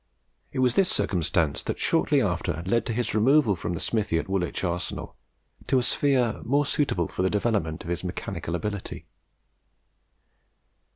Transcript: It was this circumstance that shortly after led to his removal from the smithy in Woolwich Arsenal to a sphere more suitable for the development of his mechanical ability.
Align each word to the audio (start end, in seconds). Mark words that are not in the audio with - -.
It 0.51 0.57
was 0.57 0.73
this 0.73 0.89
circumstance 0.89 1.61
that 1.61 1.77
shortly 1.77 2.23
after 2.23 2.63
led 2.65 2.87
to 2.87 2.93
his 2.93 3.13
removal 3.13 3.55
from 3.55 3.73
the 3.75 3.79
smithy 3.79 4.17
in 4.17 4.25
Woolwich 4.27 4.63
Arsenal 4.63 5.15
to 5.67 5.77
a 5.77 5.83
sphere 5.83 6.41
more 6.43 6.65
suitable 6.65 7.07
for 7.07 7.21
the 7.21 7.29
development 7.29 7.83
of 7.83 7.89
his 7.91 8.03
mechanical 8.03 8.55
ability. 8.55 9.05